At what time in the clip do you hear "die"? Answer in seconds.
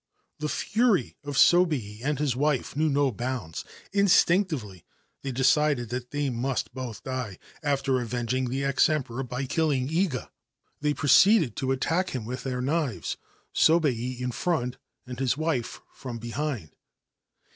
7.03-7.37